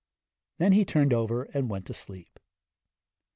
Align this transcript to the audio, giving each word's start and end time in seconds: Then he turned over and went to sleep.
Then 0.57 0.71
he 0.71 0.83
turned 0.83 1.13
over 1.13 1.43
and 1.43 1.69
went 1.69 1.85
to 1.85 1.93
sleep. 1.93 2.39